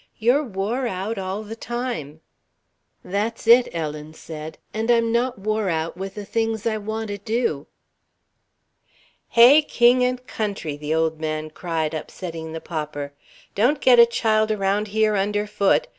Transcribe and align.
You're 0.17 0.43
wore 0.43 0.87
out 0.87 1.19
all 1.19 1.43
the 1.43 1.55
time." 1.55 2.21
"That's 3.05 3.45
it," 3.45 3.67
Ellen 3.71 4.15
said, 4.15 4.57
"and 4.73 4.89
I'm 4.89 5.11
not 5.11 5.37
wore 5.37 5.69
out 5.69 5.95
with 5.95 6.15
the 6.15 6.25
things 6.25 6.65
I 6.65 6.77
want 6.79 7.09
to 7.09 7.19
do." 7.19 7.67
"Hey, 9.29 9.61
king 9.61 10.03
and 10.03 10.25
country!" 10.25 10.75
the 10.75 10.95
old 10.95 11.19
man 11.19 11.51
cried, 11.51 11.93
upsetting 11.93 12.51
the 12.51 12.59
popper. 12.59 13.13
"Don't 13.53 13.79
get 13.79 13.99
a 13.99 14.07
child 14.07 14.49
around 14.49 14.87
here 14.87 15.15
underfoot. 15.15 15.85